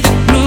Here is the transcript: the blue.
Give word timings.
the 0.00 0.10
blue. 0.26 0.45